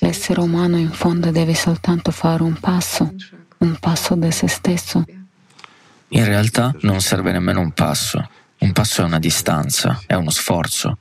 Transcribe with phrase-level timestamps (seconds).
[0.00, 3.14] L'essere umano in fondo deve soltanto fare un passo,
[3.58, 5.04] un passo da se stesso.
[6.08, 8.28] In realtà non serve nemmeno un passo.
[8.58, 10.98] Un passo è una distanza, è uno sforzo.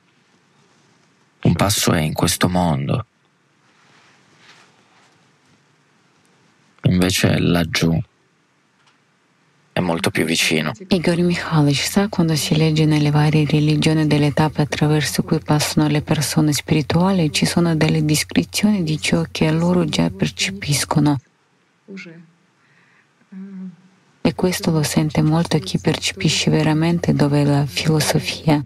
[1.44, 3.06] Un passo è in questo mondo.
[6.84, 8.00] Invece è laggiù,
[9.86, 10.74] molto più vicino.
[10.90, 16.02] Igor Mikhailovich sa quando si legge nelle varie religioni delle tappe attraverso cui passano le
[16.02, 21.20] persone spirituali ci sono delle descrizioni di ciò che loro già percepiscono.
[24.22, 28.62] E questo lo sente molto chi percepisce veramente dove è la filosofia.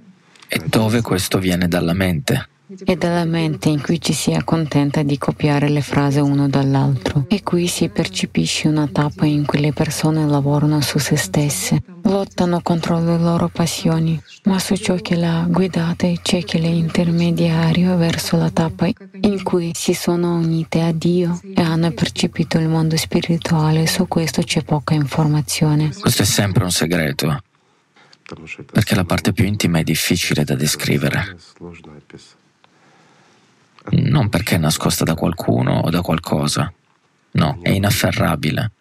[0.48, 2.49] E dove questo viene dalla mente
[2.86, 7.26] e dalla mente in cui ci si accontenta di copiare le frasi uno dall'altro.
[7.28, 12.62] E qui si percepisce una tappa in cui le persone lavorano su se stesse, lottano
[12.62, 18.52] contro le loro passioni, ma su ciò che l'ha guidata c'è che l'intermediario verso la
[18.52, 18.88] tappa
[19.22, 23.88] in cui si sono unite a Dio e hanno percepito il mondo spirituale.
[23.88, 25.92] Su questo c'è poca informazione.
[26.00, 27.42] Questo è sempre un segreto
[28.72, 31.36] perché la parte più intima è difficile da descrivere
[33.92, 36.72] non perché è nascosta da qualcuno o da qualcosa.
[37.32, 38.72] No, è inafferrabile.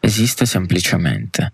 [0.00, 1.52] Esiste semplicemente.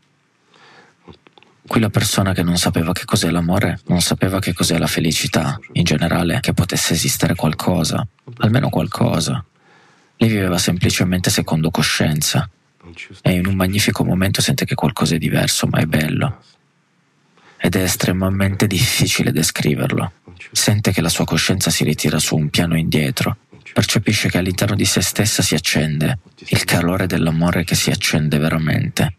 [1.64, 5.58] Qui la persona che non sapeva che cos'è l'amore, non sapeva che cos'è la felicità,
[5.72, 8.06] in generale, che potesse esistere qualcosa,
[8.38, 9.44] almeno qualcosa.
[10.16, 12.48] Lei viveva semplicemente secondo coscienza
[13.22, 16.42] e in un magnifico momento sente che qualcosa è diverso, ma è bello
[17.64, 20.12] ed è estremamente difficile descriverlo.
[20.50, 23.36] Sente che la sua coscienza si ritira su un piano indietro,
[23.72, 26.18] percepisce che all'interno di se stessa si accende
[26.48, 29.16] il calore dell'amore che si accende veramente,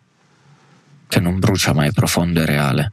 [1.07, 2.91] che non brucia ma è profondo e reale.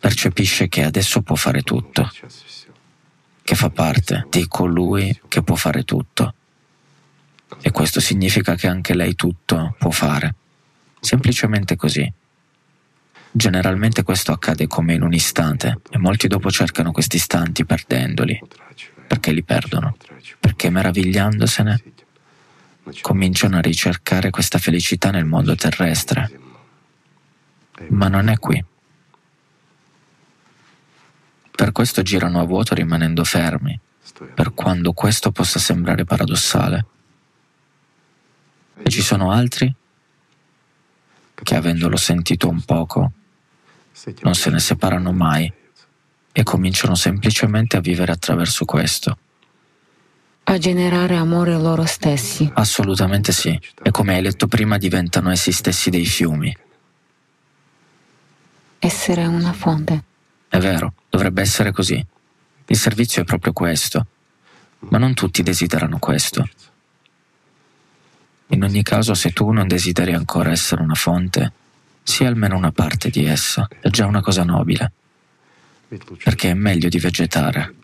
[0.00, 2.10] Percepisce che adesso può fare tutto,
[3.42, 6.34] che fa parte di colui che può fare tutto.
[7.62, 10.34] E questo significa che anche lei tutto può fare.
[11.00, 12.12] Semplicemente così.
[13.36, 18.40] Generalmente questo accade come in un istante e molti dopo cercano questi istanti perdendoli,
[19.06, 19.94] perché li perdono,
[20.40, 21.82] perché meravigliandosene
[23.02, 26.40] cominciano a ricercare questa felicità nel mondo terrestre.
[27.88, 28.64] Ma non è qui.
[31.50, 33.78] Per questo girano a vuoto rimanendo fermi,
[34.32, 36.86] per quando questo possa sembrare paradossale.
[38.82, 39.70] E ci sono altri
[41.34, 43.12] che avendolo sentito un poco
[44.20, 45.52] non se ne separano mai
[46.32, 49.18] e cominciano semplicemente a vivere attraverso questo.
[50.44, 52.48] A generare amore loro stessi.
[52.54, 53.58] Assolutamente sì.
[53.82, 56.56] E come hai letto prima diventano essi stessi dei fiumi.
[58.78, 60.04] Essere una fonte.
[60.48, 62.04] È vero, dovrebbe essere così.
[62.66, 64.06] Il servizio è proprio questo.
[64.80, 66.48] Ma non tutti desiderano questo.
[68.48, 71.52] In ogni caso, se tu non desideri ancora essere una fonte,
[72.06, 74.92] sia almeno una parte di essa, è già una cosa nobile,
[76.22, 77.74] perché è meglio di vegetare.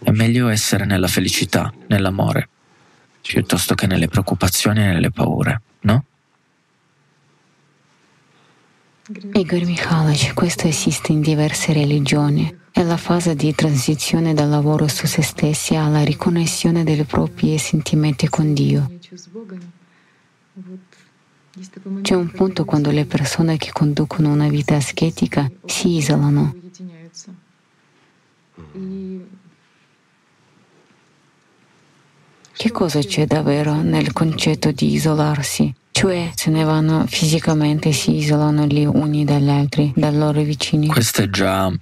[0.00, 2.48] È meglio essere nella felicità, nell'amore,
[3.22, 6.04] piuttosto che nelle preoccupazioni e nelle paure, no?
[9.32, 12.54] Igor Mikhailovich, questo esiste in diverse religioni.
[12.70, 18.28] È la fase di transizione dal lavoro su se stessi alla riconnessione dei propri sentimenti
[18.28, 18.90] con Dio.
[22.02, 26.52] C'è un punto quando le persone che conducono una vita aschetica si isolano.
[32.56, 35.72] Che cosa c'è davvero nel concetto di isolarsi?
[35.92, 40.88] Cioè se ne vanno fisicamente si isolano gli uni dagli altri, dai loro vicini.
[40.88, 41.72] Questa è già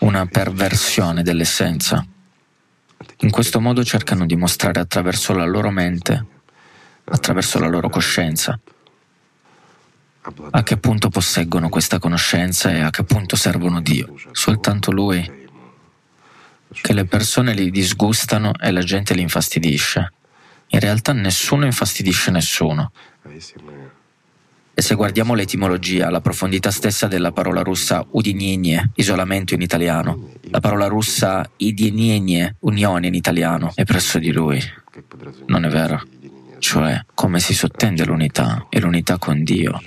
[0.00, 2.06] una perversione dell'essenza.
[3.18, 6.37] In questo modo cercano di mostrare attraverso la loro mente
[7.10, 8.58] attraverso la loro coscienza.
[10.50, 14.14] A che punto posseggono questa conoscenza e a che punto servono Dio?
[14.32, 15.46] Soltanto Lui.
[16.70, 20.12] Che le persone li disgustano e la gente li infastidisce.
[20.68, 22.92] In realtà nessuno infastidisce nessuno.
[24.74, 30.60] E se guardiamo l'etimologia, la profondità stessa della parola russa udinienie, isolamento in italiano, la
[30.60, 34.62] parola russa idienienie, unione in italiano, è presso di lui.
[35.46, 36.02] Non è vero?
[36.58, 39.80] Cioè come si sottende l'unità e l'unità con Dio,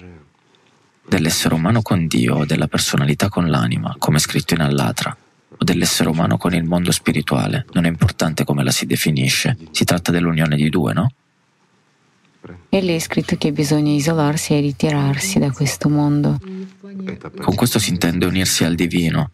[1.08, 5.16] dell'essere umano con Dio o della personalità con l'anima, come scritto in Allatra,
[5.50, 9.84] o dell'essere umano con il mondo spirituale, non è importante come la si definisce, si
[9.84, 11.12] tratta dell'unione di due, no?
[12.70, 16.40] E lì è scritto che bisogna isolarsi e ritirarsi da questo mondo.
[17.42, 19.32] Con questo si intende unirsi al divino.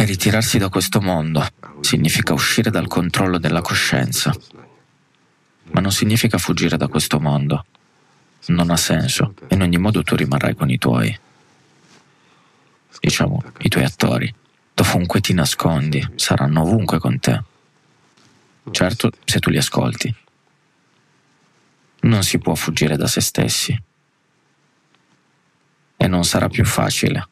[0.00, 1.46] E ritirarsi da questo mondo
[1.80, 4.34] significa uscire dal controllo della coscienza,
[5.72, 7.66] ma non significa fuggire da questo mondo.
[8.46, 9.34] Non ha senso.
[9.48, 11.14] In ogni modo tu rimarrai con i tuoi,
[12.98, 14.34] diciamo, i tuoi attori.
[14.72, 17.42] Dovunque ti nascondi, saranno ovunque con te.
[18.70, 20.14] Certo, se tu li ascolti.
[22.00, 23.78] Non si può fuggire da se stessi.
[25.98, 27.28] E non sarà più facile.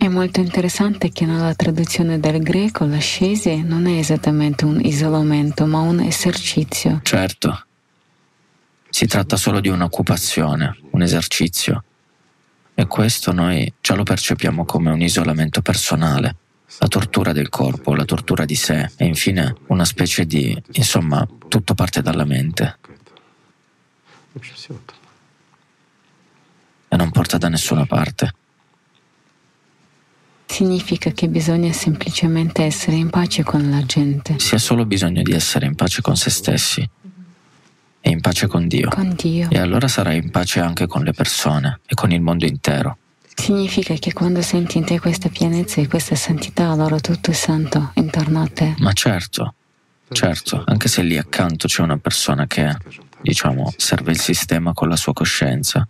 [0.00, 5.80] È molto interessante che nella traduzione del greco l'ascesi non è esattamente un isolamento, ma
[5.80, 7.00] un esercizio.
[7.02, 7.66] Certo.
[8.88, 11.84] Si tratta solo di un'occupazione, un esercizio.
[12.72, 16.34] E questo noi già lo percepiamo come un isolamento personale,
[16.78, 20.58] la tortura del corpo, la tortura di sé e infine una specie di...
[20.72, 22.78] insomma, tutto parte dalla mente.
[26.88, 28.32] E non porta da nessuna parte.
[30.50, 34.34] Significa che bisogna semplicemente essere in pace con la gente.
[34.40, 36.86] Si ha solo bisogno di essere in pace con se stessi
[38.00, 38.88] e in pace con Dio.
[38.88, 39.48] Con Dio.
[39.48, 42.98] E allora sarai in pace anche con le persone e con il mondo intero.
[43.32, 47.92] Significa che quando senti in te questa pienezza e questa santità, allora tutto è santo
[47.94, 48.74] intorno a te.
[48.78, 49.54] Ma certo,
[50.08, 52.76] certo, anche se lì accanto c'è una persona che,
[53.20, 55.86] diciamo, serve il sistema con la sua coscienza.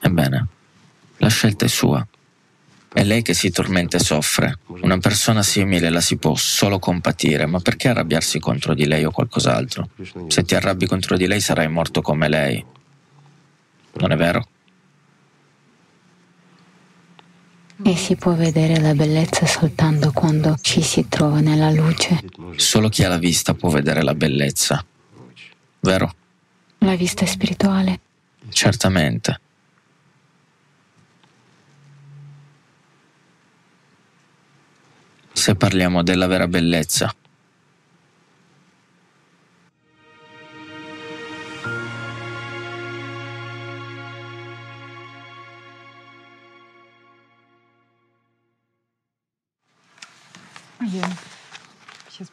[0.00, 0.46] Ebbene,
[1.18, 2.06] la scelta è sua.
[2.90, 4.58] È lei che si tormenta e soffre.
[4.80, 9.10] Una persona simile la si può solo compatire, ma perché arrabbiarsi contro di lei o
[9.10, 9.90] qualcos'altro?
[10.28, 12.64] Se ti arrabbi contro di lei sarai morto come lei.
[13.94, 14.48] Non è vero?
[17.84, 22.24] E si può vedere la bellezza soltanto quando ci si trova nella luce.
[22.56, 24.84] Solo chi ha la vista può vedere la bellezza.
[25.80, 26.14] Vero?
[26.78, 28.00] La vista spirituale.
[28.48, 29.40] Certamente.
[35.38, 37.14] Se parliamo della vera bellezza.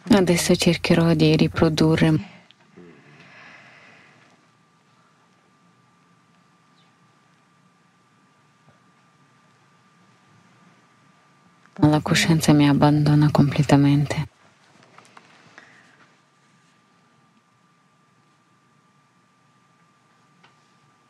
[0.10, 2.35] Adesso cercherò di riprodurre
[11.80, 14.27] ma la coscienza mi abbandona completamente.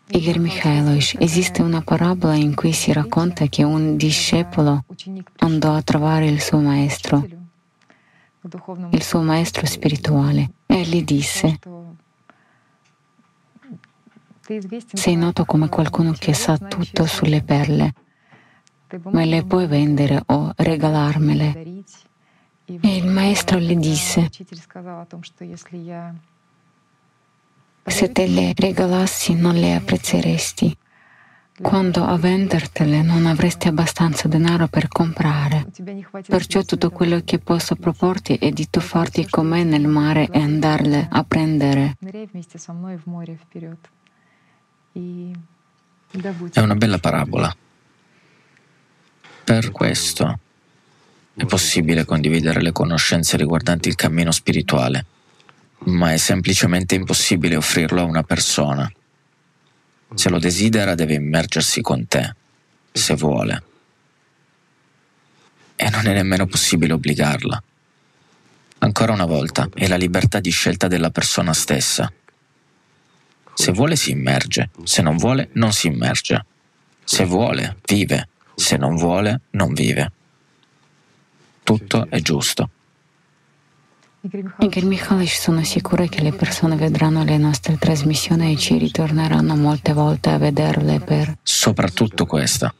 [0.07, 4.85] Igor Mikhailovich, esiste una parabola in cui si racconta che un discepolo
[5.37, 7.25] andò a trovare il suo maestro,
[8.91, 11.59] il suo maestro spirituale, e gli disse,
[14.93, 17.93] sei noto come qualcuno che sa tutto sulle perle
[19.11, 21.83] me le puoi vendere o regalarmele.
[22.65, 24.29] E il maestro le disse,
[27.87, 30.77] se te le regalassi non le apprezzeresti.
[31.61, 35.67] Quando a vendertele non avresti abbastanza denaro per comprare.
[36.27, 41.07] Perciò tutto quello che posso proporti è di tuffarti con me nel mare e andarle
[41.09, 41.95] a prendere.
[46.51, 47.55] È una bella parabola.
[49.45, 50.39] Per questo
[51.35, 55.05] è possibile condividere le conoscenze riguardanti il cammino spirituale,
[55.85, 58.91] ma è semplicemente impossibile offrirlo a una persona.
[60.15, 62.33] Se lo desidera deve immergersi con te,
[62.91, 63.63] se vuole.
[65.75, 67.61] E non è nemmeno possibile obbligarla.
[68.79, 72.11] Ancora una volta, è la libertà di scelta della persona stessa.
[73.53, 76.45] Se vuole si immerge, se non vuole non si immerge.
[77.03, 80.11] Se vuole, vive, se non vuole, non vive.
[81.63, 82.69] Tutto è giusto.
[84.21, 89.93] Igor Mikhailovich, sono sicura che le persone vedranno le nostre trasmissioni e ci ritorneranno molte
[89.93, 91.37] volte a vederle per...
[91.43, 92.73] Soprattutto questa.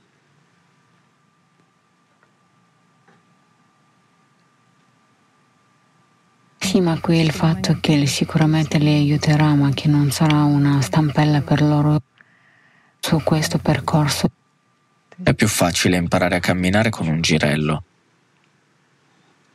[6.57, 11.41] Sì, ma qui il fatto che sicuramente li aiuterà, ma che non sarà una stampella
[11.41, 12.01] per loro
[12.99, 14.29] su questo percorso.
[15.23, 17.83] È più facile imparare a camminare con un girello,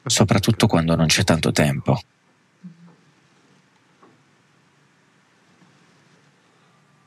[0.05, 2.01] soprattutto quando non c'è tanto tempo.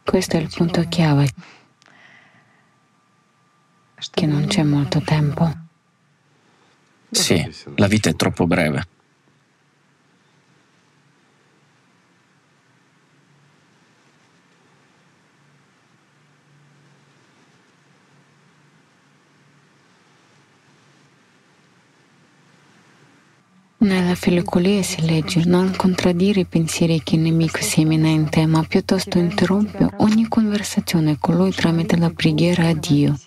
[0.04, 1.30] Questo è il punto chiave,
[4.12, 5.52] che non c'è molto tempo.
[7.10, 8.88] Sì, la vita è troppo breve.
[23.84, 29.18] Nella filocolia si legge non contraddire i pensieri che il nemico sia imminente, ma piuttosto
[29.18, 33.20] interrompe ogni conversazione con lui tramite la preghiera a Dio.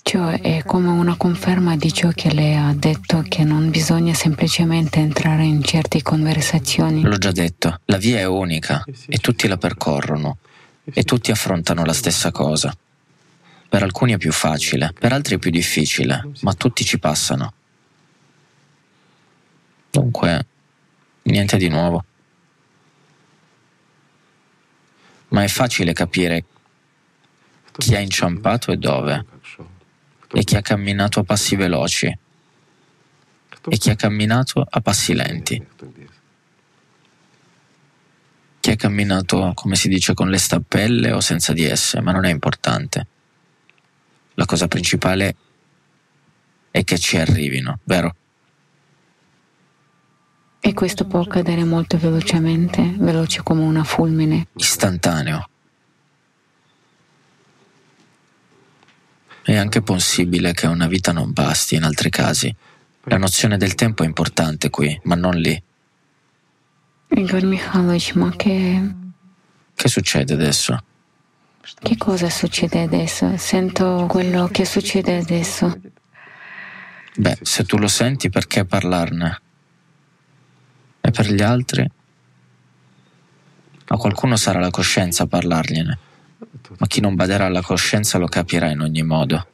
[0.00, 4.98] Ciò è come una conferma di ciò che lei ha detto, che non bisogna semplicemente
[4.98, 7.02] entrare in certe conversazioni.
[7.02, 10.38] L'ho già detto, la via è unica e tutti la percorrono
[10.84, 12.74] e tutti affrontano la stessa cosa.
[13.68, 17.52] Per alcuni è più facile, per altri è più difficile, ma tutti ci passano.
[19.96, 20.46] Dunque,
[21.22, 22.04] niente di nuovo.
[25.28, 26.44] Ma è facile capire
[27.78, 29.24] chi ha inciampato e dove,
[30.32, 32.06] e chi ha camminato a passi veloci,
[33.68, 35.66] e chi ha camminato a passi lenti,
[38.60, 42.26] chi ha camminato, come si dice, con le stappelle o senza di esse, ma non
[42.26, 43.06] è importante.
[44.34, 45.36] La cosa principale
[46.70, 48.14] è che ci arrivino, vero?
[50.66, 54.48] E questo può accadere molto velocemente, veloce come una fulmine.
[54.54, 55.48] Istantaneo.
[59.42, 62.52] È anche possibile che una vita non basti in altri casi.
[63.04, 65.62] La nozione del tempo è importante qui, ma non lì.
[67.10, 68.94] Igor Mikhailovich, ma che...
[69.72, 70.82] Che succede adesso?
[71.80, 73.36] Che cosa succede adesso?
[73.36, 75.80] Sento quello che succede adesso.
[77.14, 79.42] Beh, se tu lo senti, perché parlarne?
[81.06, 81.88] E per gli altri?
[83.88, 85.98] A qualcuno sarà la coscienza a parlargliene,
[86.78, 89.46] ma chi non baderà alla coscienza lo capirà in ogni modo.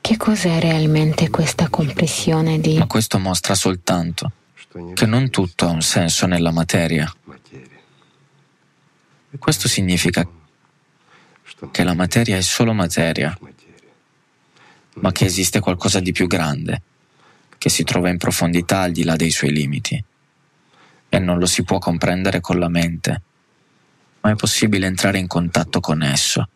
[0.00, 2.78] Che cos'è realmente questa compressione di...
[2.78, 4.32] Ma questo mostra soltanto
[4.94, 7.12] che non tutto ha un senso nella materia.
[9.38, 10.26] Questo significa
[11.70, 13.36] che la materia è solo materia,
[14.94, 16.82] ma che esiste qualcosa di più grande,
[17.58, 20.02] che si trova in profondità al di là dei suoi limiti.
[21.08, 23.22] E non lo si può comprendere con la mente,
[24.20, 26.48] ma è possibile entrare in contatto con esso.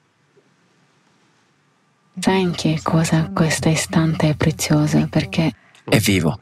[2.18, 5.06] Sai in che cosa questo istante è prezioso?
[5.09, 5.54] Perché
[5.85, 6.40] è vivo.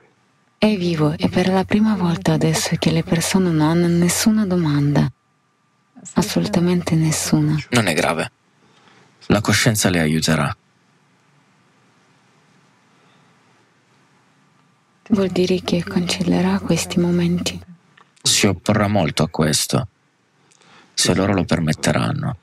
[0.58, 5.10] È vivo e per la prima volta adesso che le persone non hanno nessuna domanda.
[6.14, 7.56] Assolutamente nessuna.
[7.70, 8.32] Non è grave.
[9.30, 10.56] La coscienza le aiuterà.
[15.10, 17.60] Vuol dire che cancellerà questi momenti.
[18.20, 19.86] Si opporrà molto a questo,
[20.92, 22.36] se loro lo permetteranno.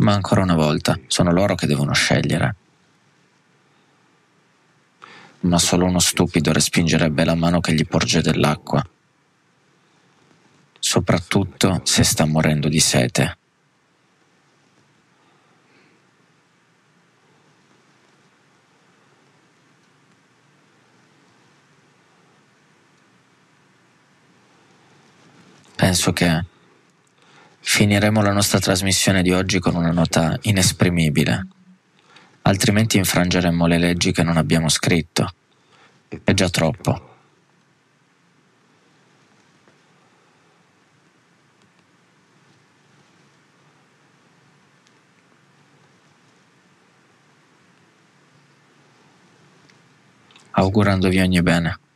[0.00, 2.56] Ma ancora una volta, sono loro che devono scegliere.
[5.42, 8.84] Ma solo uno stupido respingerebbe la mano che gli porge dell'acqua,
[10.80, 13.36] soprattutto se sta morendo di sete.
[25.78, 26.44] Penso che
[27.60, 31.46] finiremo la nostra trasmissione di oggi con una nota inesprimibile,
[32.42, 35.32] altrimenti infrangeremmo le leggi che non abbiamo scritto.
[36.08, 37.06] È già troppo.
[50.50, 51.87] augurandovi ogni bene.